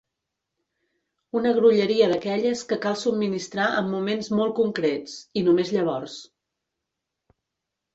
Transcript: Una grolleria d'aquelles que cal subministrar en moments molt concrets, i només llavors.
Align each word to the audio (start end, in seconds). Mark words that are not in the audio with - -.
Una 1.39 1.51
grolleria 1.57 2.07
d'aquelles 2.13 2.65
que 2.73 2.79
cal 2.87 2.99
subministrar 3.03 3.69
en 3.85 3.95
moments 3.95 4.33
molt 4.41 4.59
concrets, 4.65 5.17
i 5.43 5.49
només 5.53 5.79
llavors. 5.81 6.23